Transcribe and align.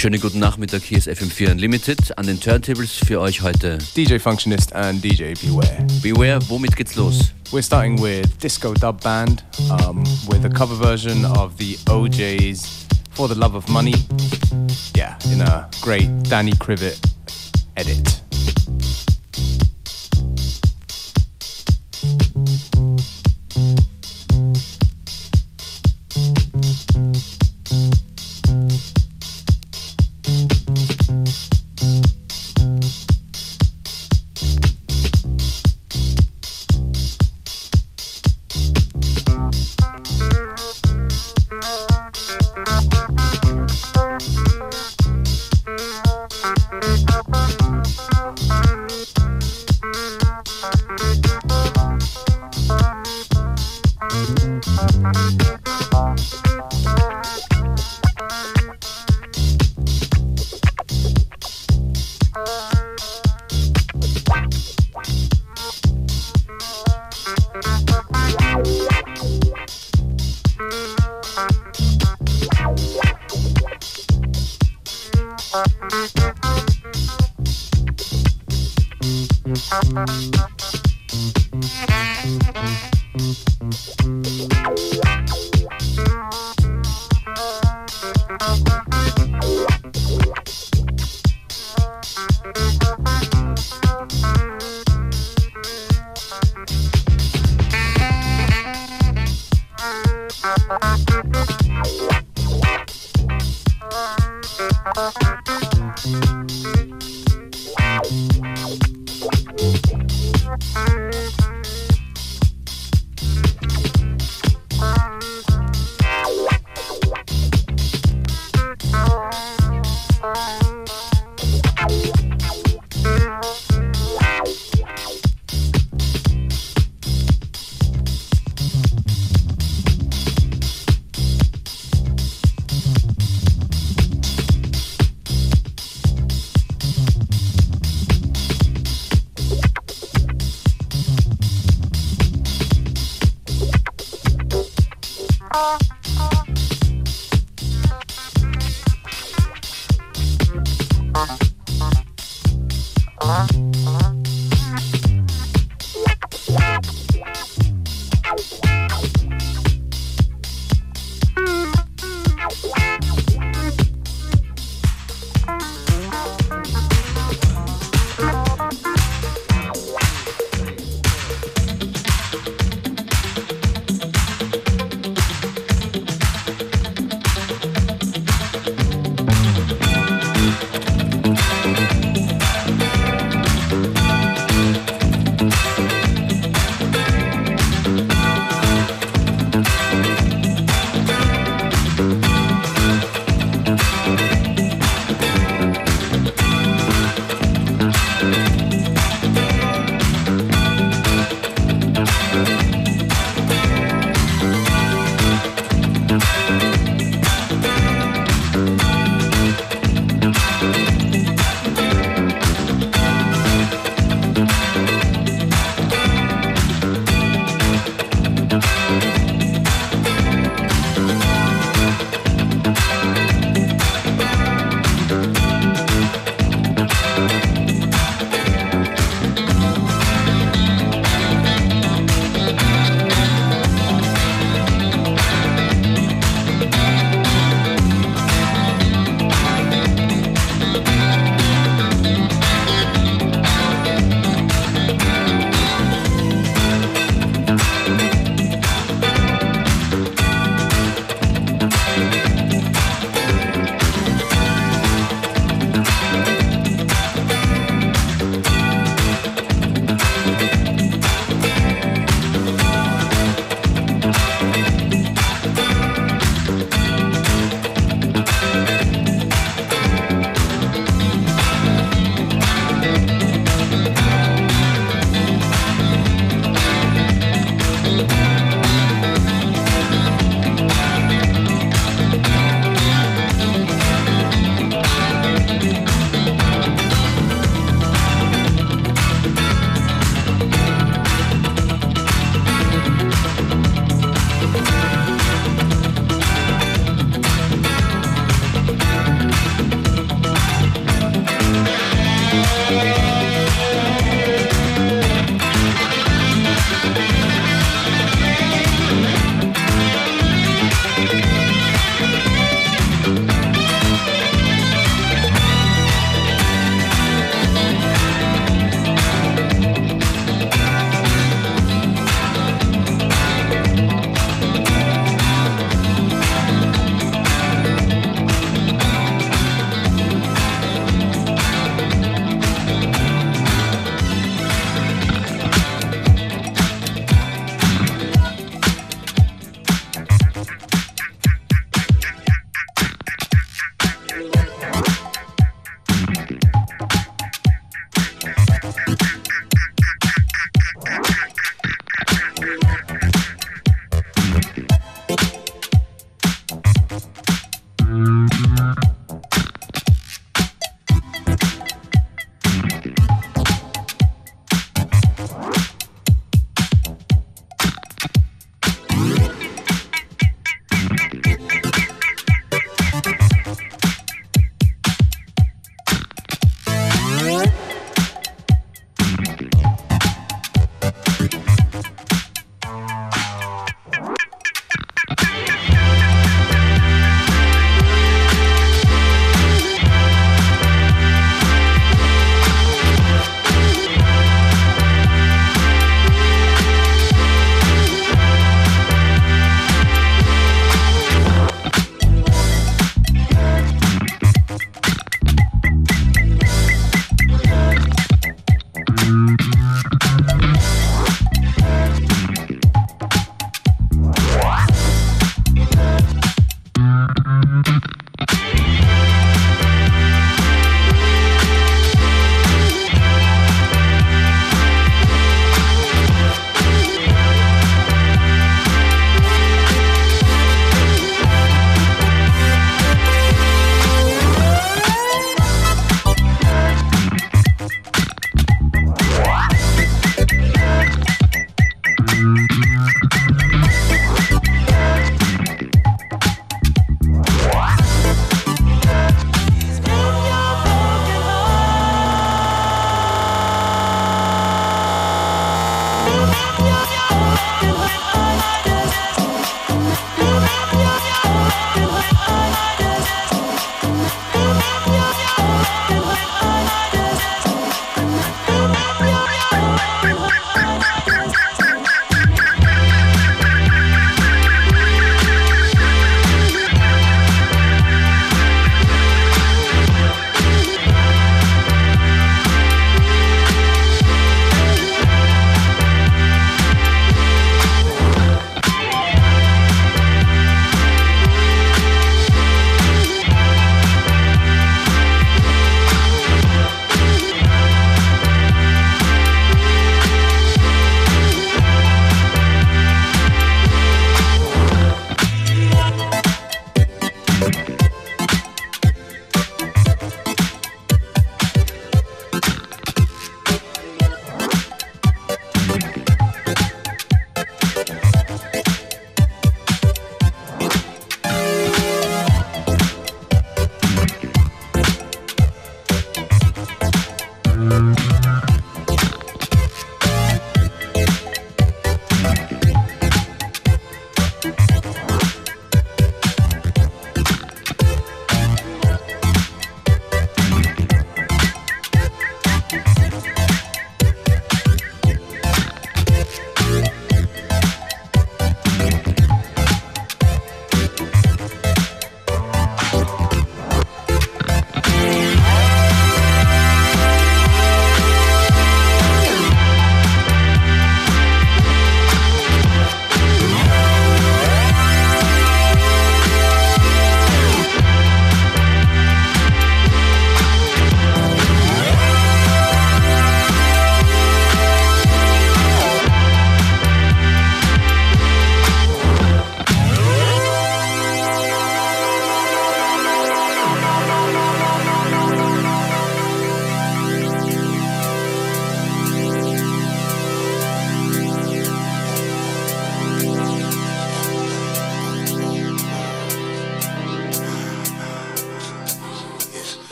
Schönen 0.00 0.18
guten 0.18 0.38
Nachmittag, 0.38 0.82
hier 0.82 0.96
ist 0.96 1.08
FM4 1.10 1.50
Unlimited. 1.50 2.16
An 2.16 2.26
den 2.26 2.40
Turntables 2.40 2.90
für 2.90 3.20
euch 3.20 3.42
heute 3.42 3.76
DJ 3.94 4.16
Functionist 4.16 4.74
and 4.74 5.04
DJ 5.04 5.34
Beware. 5.34 5.86
Beware, 6.02 6.38
womit 6.48 6.74
geht's 6.74 6.94
los? 6.94 7.34
We're 7.52 7.62
starting 7.62 8.00
with 8.00 8.26
Disco 8.42 8.72
Dub 8.72 9.02
Band 9.02 9.44
um, 9.68 10.02
with 10.26 10.42
a 10.46 10.48
cover 10.48 10.74
version 10.74 11.26
of 11.26 11.54
the 11.58 11.76
OJ's 11.90 12.86
For 13.10 13.28
the 13.28 13.34
Love 13.34 13.54
of 13.54 13.68
Money. 13.68 13.94
Yeah, 14.96 15.18
in 15.30 15.42
a 15.42 15.68
great 15.82 16.08
Danny 16.30 16.54
Crivet 16.56 16.98
edit. 17.76 18.19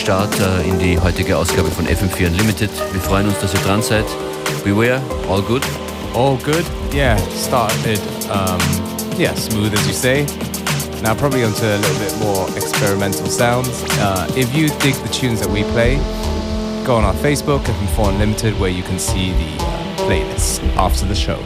Start 0.00 0.40
äh, 0.40 0.68
in 0.68 0.78
die 0.78 0.98
heutige 0.98 1.36
Ausgabe 1.36 1.70
von 1.70 1.86
FM4 1.86 2.28
Unlimited. 2.28 2.70
Wir 2.92 3.00
freuen 3.00 3.28
uns, 3.28 3.38
dass 3.40 3.52
ihr 3.52 3.60
dran 3.60 3.82
seid. 3.82 4.06
Beware, 4.64 5.00
all 5.28 5.42
good? 5.42 5.62
All 6.14 6.36
good, 6.36 6.64
yeah. 6.94 7.16
Started, 7.36 8.00
um, 8.30 8.58
yeah, 9.18 9.34
smooth 9.34 9.72
as 9.74 9.86
you 9.86 9.92
say. 9.92 10.26
Now 11.02 11.14
probably 11.14 11.44
onto 11.44 11.64
a 11.64 11.76
little 11.76 11.98
bit 11.98 12.18
more 12.20 12.48
experimental 12.56 13.26
sounds. 13.26 13.84
Uh, 13.98 14.26
if 14.36 14.54
you 14.54 14.68
dig 14.80 14.94
the 14.94 15.08
tunes 15.12 15.40
that 15.40 15.50
we 15.50 15.64
play, 15.64 15.96
go 16.84 16.96
on 16.96 17.04
our 17.04 17.14
Facebook, 17.14 17.60
FM4 17.64 18.08
Unlimited, 18.14 18.58
where 18.58 18.70
you 18.70 18.82
can 18.82 18.98
see 18.98 19.32
the 19.32 19.64
uh, 19.64 19.96
playlist 20.08 20.60
after 20.76 21.06
the 21.06 21.14
show. 21.14 21.38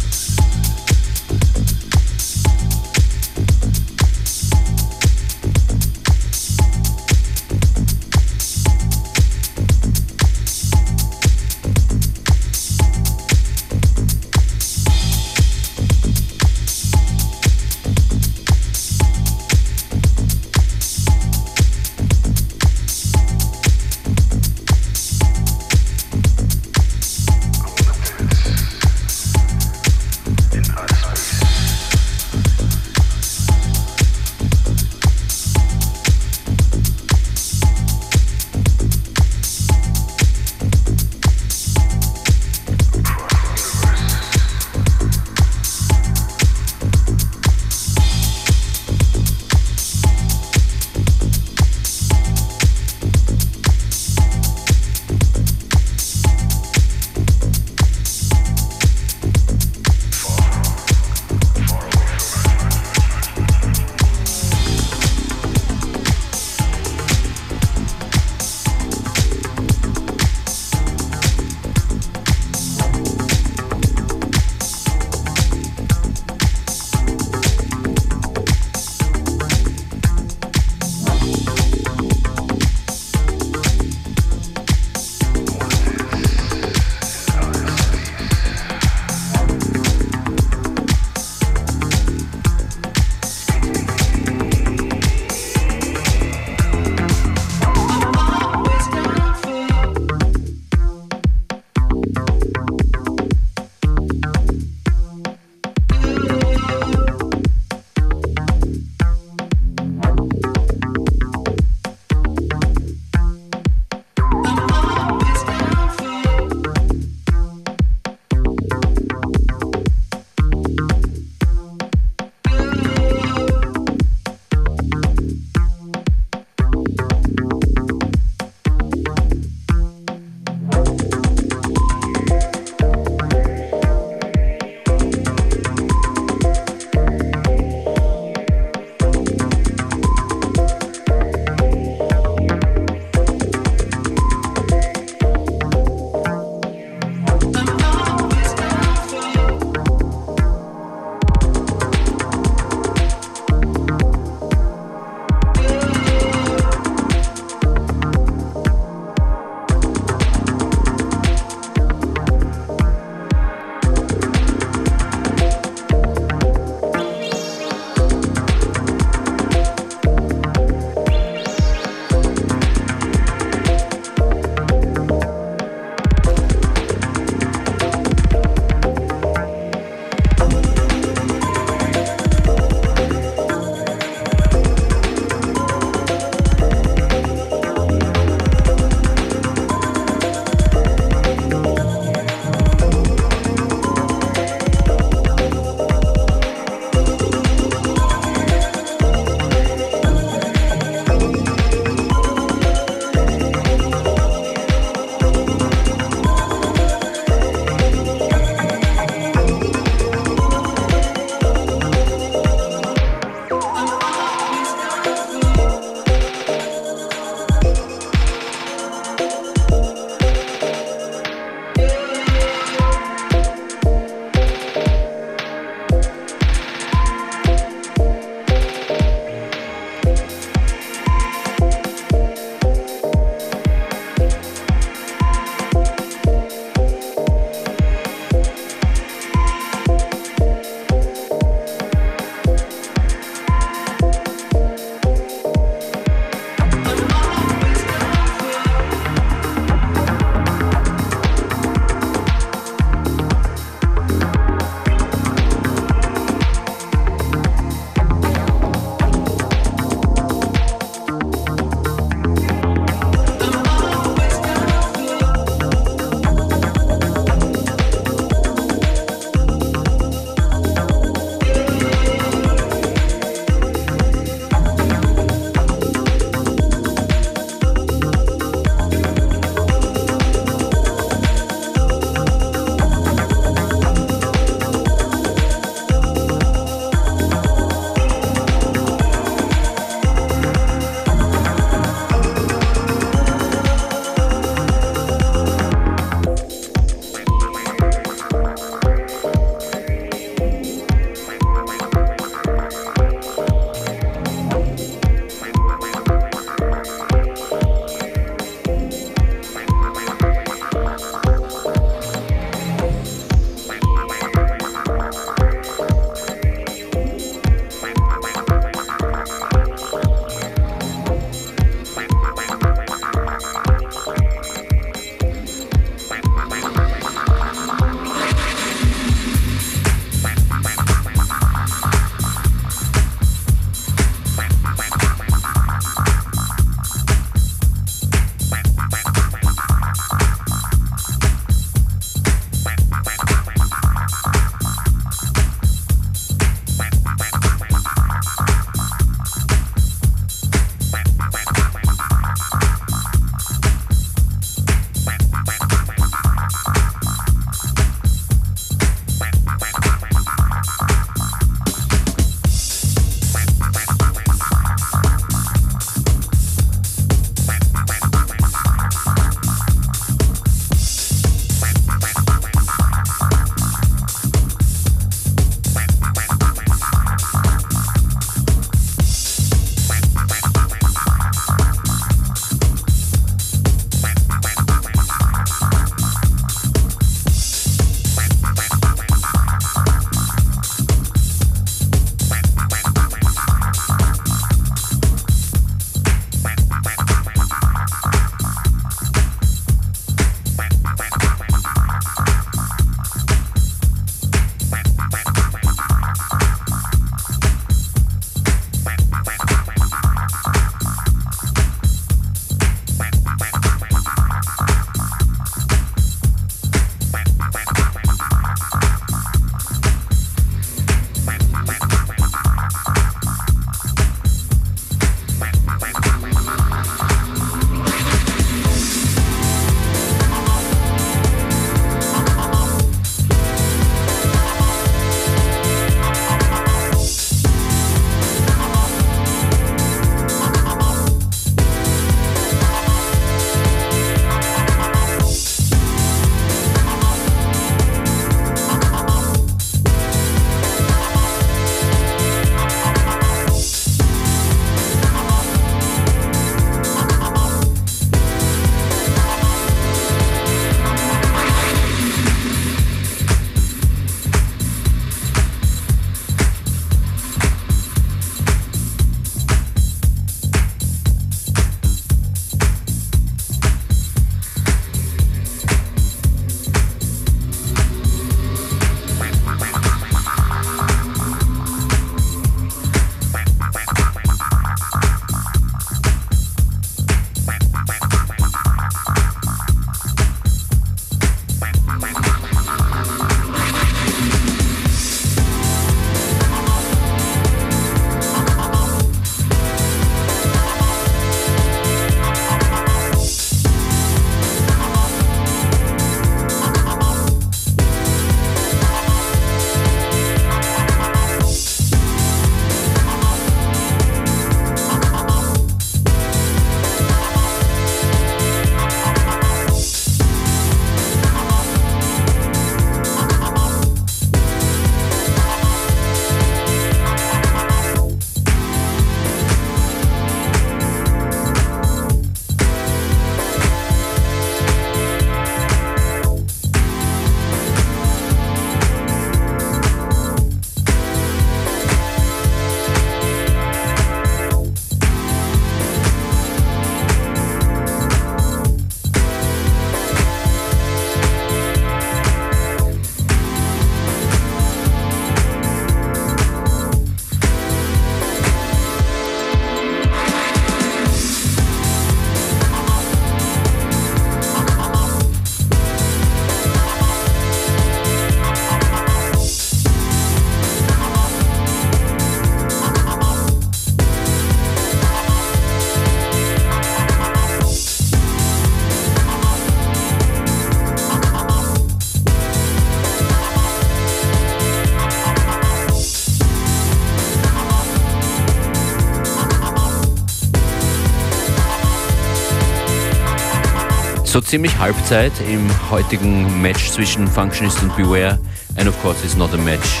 Ziemlich 594.48 594.78
Halbzeit 594.78 595.32
im 595.46 595.68
heutigen 595.90 596.62
Match 596.62 596.90
zwischen 596.90 597.28
Functionist 597.28 597.82
und 597.82 597.94
Beware. 597.94 598.38
And 598.78 598.88
of 598.88 598.98
course, 599.02 599.22
it's 599.22 599.36
not 599.36 599.52
a 599.52 599.58
match. 599.58 600.00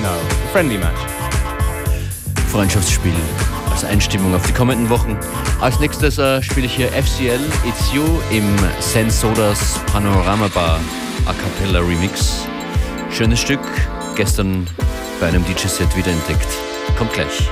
No, 0.00 0.10
friendly 0.52 0.78
match. 0.78 1.00
Freundschaftsspiel 2.52 3.12
als 3.68 3.84
Einstimmung 3.84 4.32
auf 4.32 4.46
die 4.46 4.52
kommenden 4.52 4.88
Wochen. 4.90 5.18
Als 5.60 5.80
nächstes 5.80 6.18
äh, 6.18 6.40
spiele 6.40 6.66
ich 6.66 6.74
hier 6.74 6.88
FCL 6.88 7.40
It's 7.66 7.92
You 7.92 8.04
im 8.30 8.44
Sensodas 8.78 9.80
Panorama 9.92 10.46
Bar 10.54 10.78
A 11.26 11.32
Cappella 11.32 11.80
Remix. 11.80 12.46
Schönes 13.10 13.40
Stück, 13.40 13.60
gestern 14.14 14.68
bei 15.18 15.26
einem 15.26 15.44
DJ-Set 15.44 15.96
wiederentdeckt. 15.96 16.46
Kommt 16.96 17.12
gleich. 17.12 17.48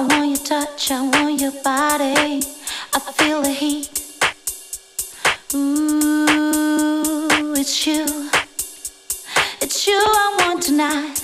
I 0.00 0.02
want 0.02 0.28
your 0.28 0.38
touch, 0.46 0.90
I 0.90 1.02
want 1.02 1.38
your 1.42 1.52
body. 1.62 2.40
I 2.94 3.00
feel 3.18 3.42
the 3.42 3.50
heat. 3.50 3.90
Ooh, 5.54 7.28
it's 7.54 7.86
you. 7.86 8.06
It's 9.60 9.86
you 9.86 10.00
I 10.02 10.36
want 10.38 10.62
tonight. 10.62 11.22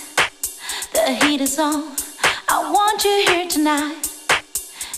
The 0.92 1.14
heat 1.24 1.40
is 1.40 1.58
on. 1.58 1.96
I 2.50 2.70
want 2.70 3.02
you 3.02 3.24
here 3.26 3.48
tonight. 3.48 4.10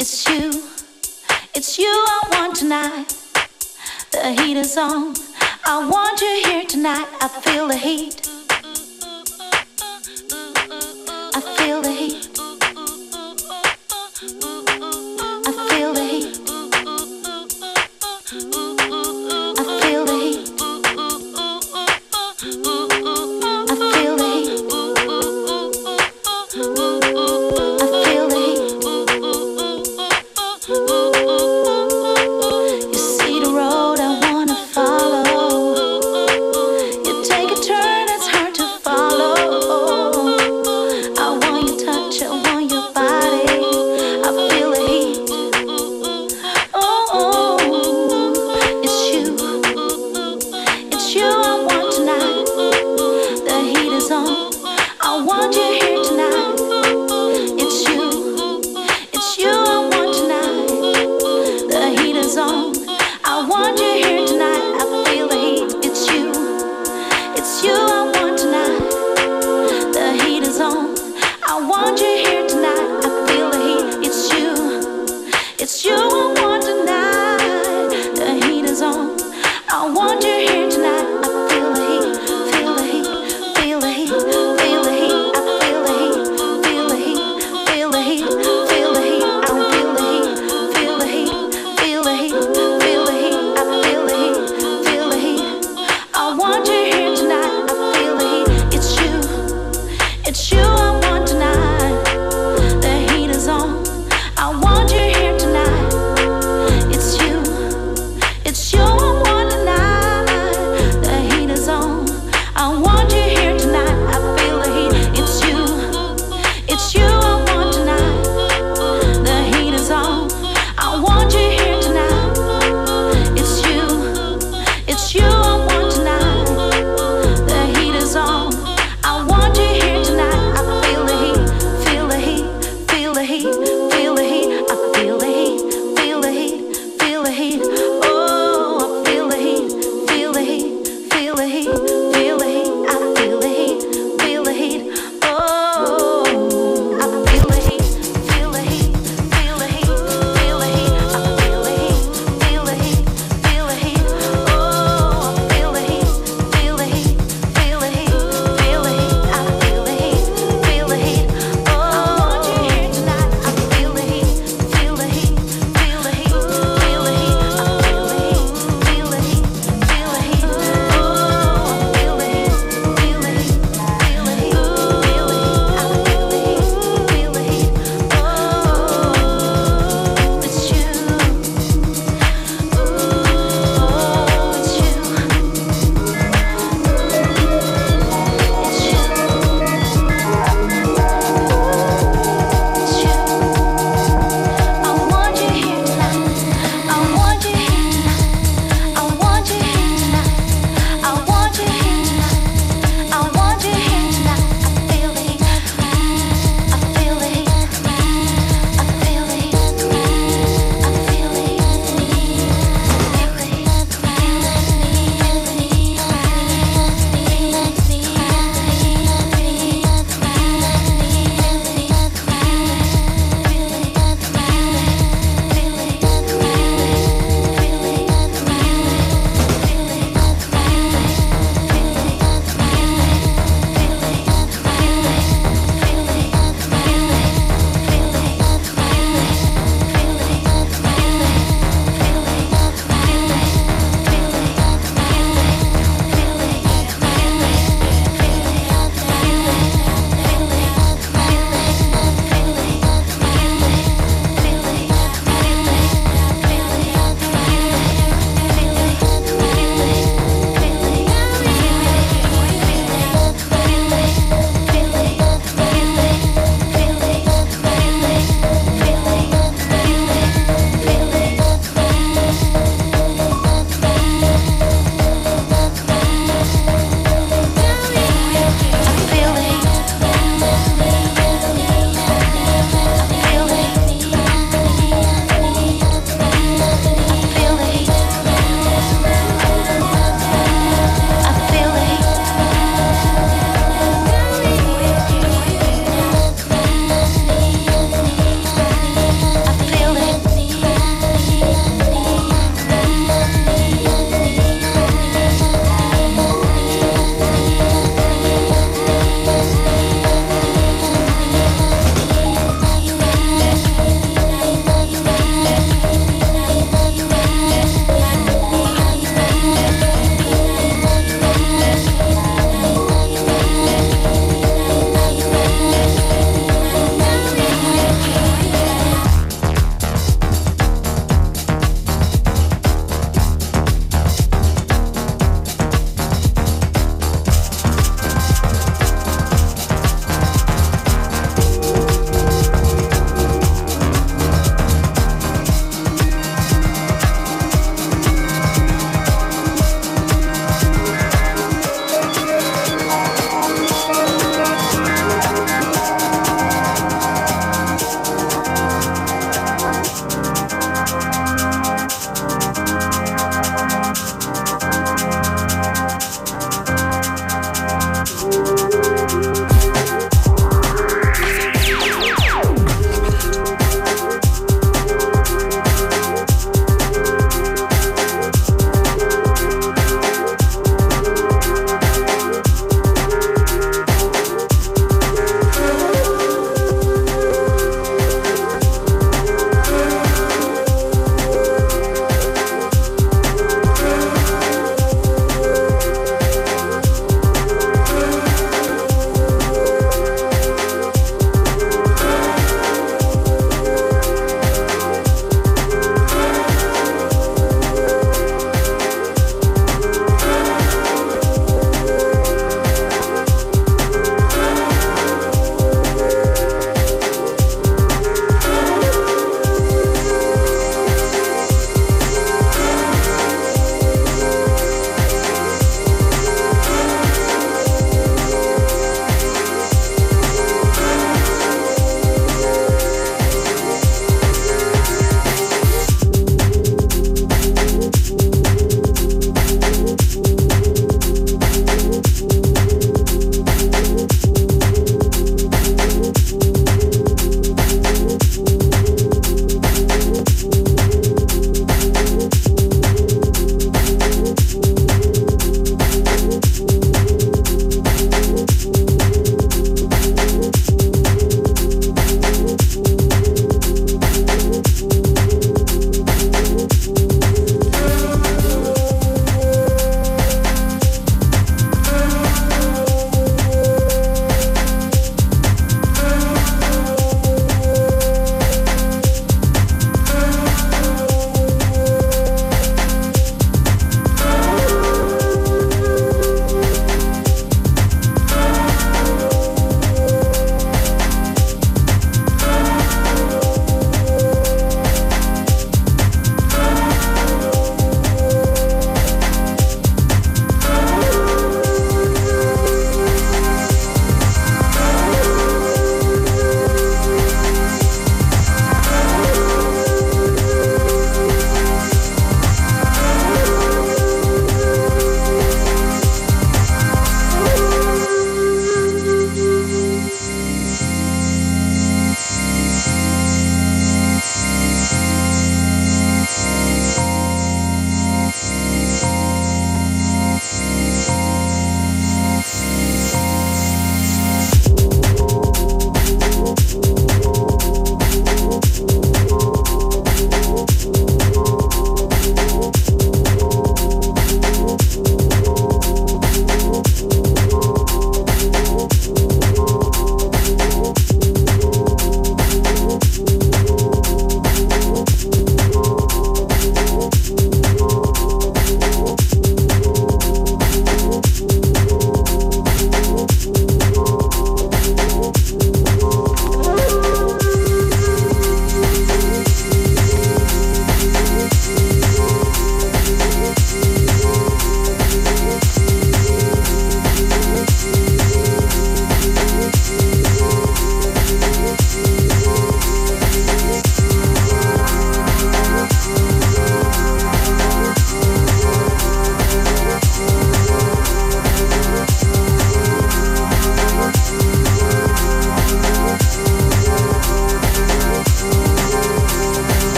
It's 0.00 0.28
you. 0.28 0.50
It's 1.54 1.78
you 1.78 1.86
I 1.86 2.20
want 2.32 2.56
tonight. 2.56 3.14
The 4.10 4.32
heat 4.32 4.56
is 4.56 4.76
on. 4.76 5.14
I 5.64 5.88
want 5.88 6.20
you 6.20 6.42
here 6.44 6.64
tonight. 6.64 7.06
I 7.20 7.28
feel 7.28 7.68
the 7.68 7.76
heat. 7.76 8.39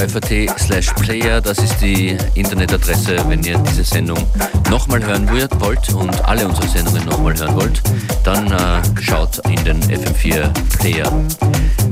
Fm4 0.00 0.58
slash 0.58 0.92
player, 0.94 1.40
das 1.42 1.58
ist 1.58 1.80
die 1.80 2.16
Internetadresse, 2.34 3.16
wenn 3.28 3.44
ihr 3.44 3.58
diese 3.58 3.84
Sendung 3.84 4.18
nochmal 4.70 5.04
hören 5.04 5.28
wollt 5.60 5.92
und 5.92 6.24
alle 6.24 6.48
unsere 6.48 6.66
Sendungen 6.68 7.04
nochmal 7.06 7.36
hören 7.38 7.54
wollt, 7.54 7.82
dann 8.24 8.50
äh, 8.50 8.80
schaut 9.00 9.38
in 9.48 9.62
den 9.64 9.82
FM4 9.82 10.48
Player. 10.78 11.12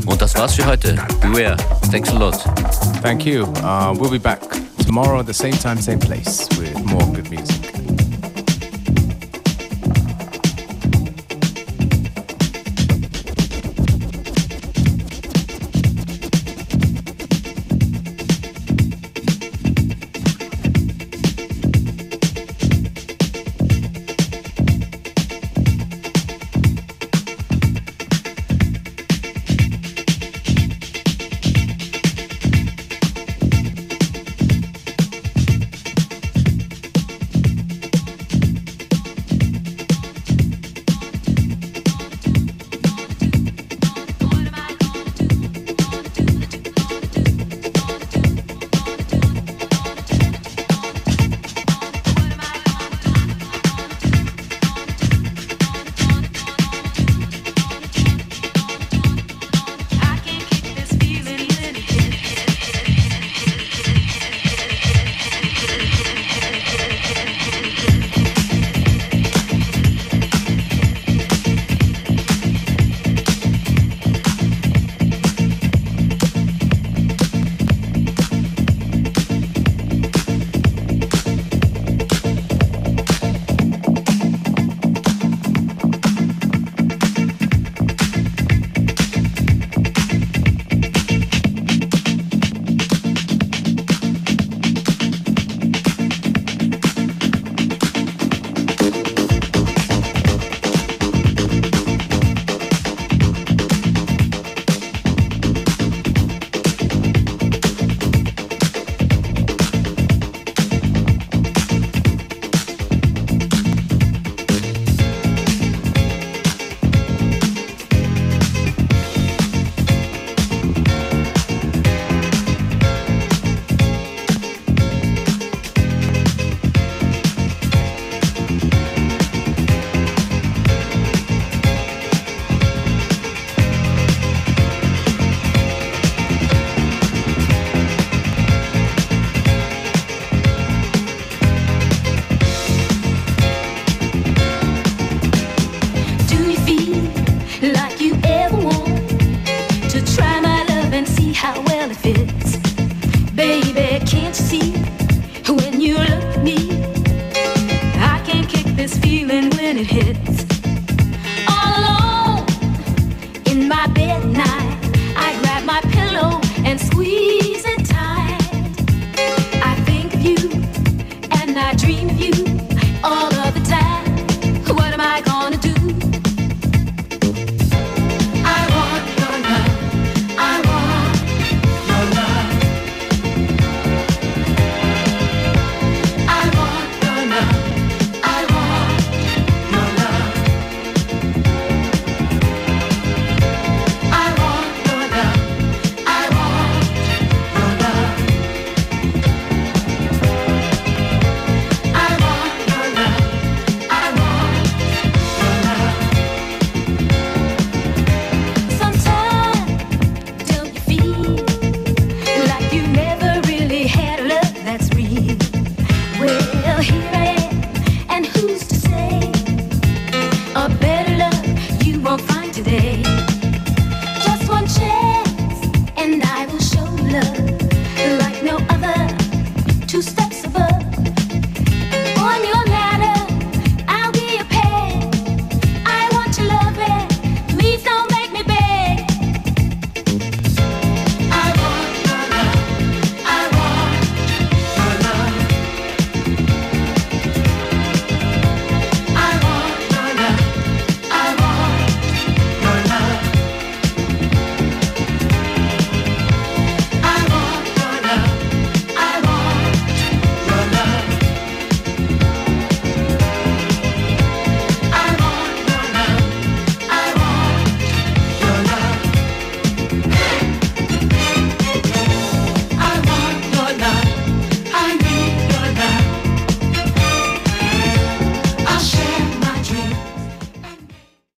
Und 0.07 0.23
das 0.23 0.35
war's 0.37 0.55
für 0.55 0.65
heute. 0.65 0.97
Beware. 1.21 1.57
Thanks 1.91 2.11
a 2.11 2.19
lot. 2.19 2.39
Thank 3.03 3.27
you. 3.27 3.45
Uh, 3.63 3.95
we'll 3.95 4.11
be 4.11 4.19
back 4.19 4.41
tomorrow 4.87 5.21
at 5.21 5.27
the 5.27 5.35
same 5.35 5.53
time, 5.53 5.79
same 5.81 5.99
place 5.99 6.49
with 6.59 6.83
more 6.85 7.05